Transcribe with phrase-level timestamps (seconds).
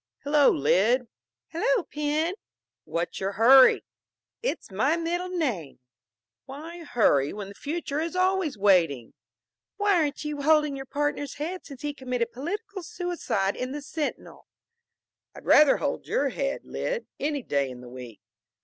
[0.23, 1.07] "Hello, Lyd!"
[1.49, 2.33] "Hello, Pen!"
[2.85, 3.83] "What's your hurry?"
[4.41, 5.77] "It's my middle name."
[6.45, 9.13] "Why hurry, when the future is always waiting?"
[9.77, 14.47] "Why aren't you holding your partner's head since he committed political suicide in the Sentinel?"
[15.35, 18.21] "I'd rather hold your head, Lyd, any day in the week."